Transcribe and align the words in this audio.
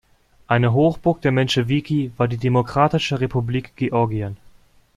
Eine 0.47 0.73
Hochburg 0.73 1.21
der 1.21 1.31
Menschewiki 1.31 2.11
war 2.17 2.27
die 2.27 2.37
"Demokratische 2.39 3.19
Republik 3.19 3.75
Georgien". 3.75 4.35